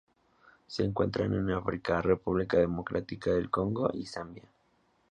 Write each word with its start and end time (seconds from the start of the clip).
Se 0.65 0.83
encuentran 0.83 1.31
en 1.35 1.51
África: 1.51 2.01
República 2.01 2.57
Democrática 2.57 3.29
del 3.29 3.51
Congo 3.51 3.91
y 3.93 4.07
Zambia. 4.07 4.49